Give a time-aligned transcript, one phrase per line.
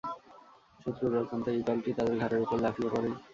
[0.79, 3.09] শত্রুর অজান্তে এই দলটি তাদের ঘাড়ের উপর লাফিয়ে পড়ে।